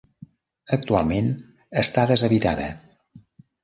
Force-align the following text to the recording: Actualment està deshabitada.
Actualment 0.77 1.29
està 1.85 2.09
deshabitada. 2.15 2.71